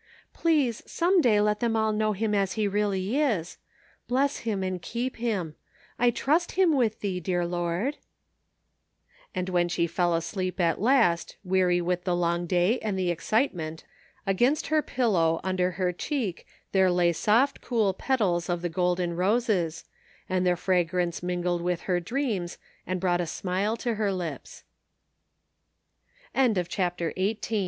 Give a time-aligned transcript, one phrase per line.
[0.33, 3.59] Please, some day let them all know him as he really is.
[4.07, 5.53] Bless him and keep him.
[5.99, 7.99] I trust him with Thee, dear Lord.'^
[9.35, 13.83] And when she fell asleep at last weary with the long day and the excitement,
[14.25, 19.83] against her pillow under her cheek there lay soft cool petals of the golden roses,
[20.27, 22.57] and their fragrance mingled with iher dreams
[22.87, 22.99] and